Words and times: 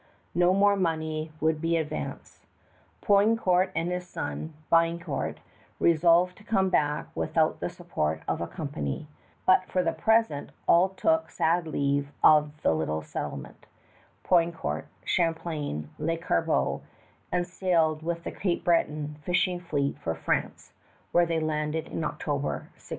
No 0.33 0.51
more 0.55 0.75
money 0.75 1.31
would 1.39 1.61
be 1.61 1.77
advanced. 1.77 2.47
Poutrincourt 3.01 3.71
and 3.75 3.91
his 3.91 4.07
son, 4.07 4.55
Biencourt, 4.71 5.37
resolved 5.79 6.35
to 6.37 6.43
come 6.43 6.69
back 6.71 7.09
without 7.15 7.59
the 7.59 7.69
support 7.69 8.23
of 8.27 8.41
a 8.41 8.47
company; 8.47 9.05
but 9.45 9.65
for 9.69 9.83
the 9.83 9.93
present 9.93 10.49
all 10.67 10.89
took 10.89 11.29
sad 11.29 11.67
leave 11.67 12.11
of 12.23 12.63
the 12.63 12.73
little 12.73 13.03
settlement 13.03 13.67
Poutrincourt, 14.23 14.87
Champlain, 15.05 15.91
L'Escarbot 15.99 16.81
and 17.31 17.45
sailed 17.45 18.01
with 18.01 18.23
the 18.23 18.31
Cape 18.31 18.63
Breton 18.63 19.17
fishing 19.21 19.59
fleet 19.59 19.99
for 19.99 20.15
France, 20.15 20.73
where 21.11 21.27
they 21.27 21.39
landed 21.39 21.87
in 21.89 22.03
October, 22.03 22.71
1607. 22.73 22.89